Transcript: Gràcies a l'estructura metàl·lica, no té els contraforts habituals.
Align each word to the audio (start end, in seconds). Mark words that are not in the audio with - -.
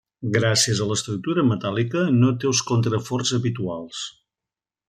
Gràcies 0.35 0.79
a 0.85 0.87
l'estructura 0.91 1.43
metàl·lica, 1.51 2.05
no 2.23 2.33
té 2.41 2.51
els 2.55 2.65
contraforts 2.73 3.37
habituals. 3.41 4.05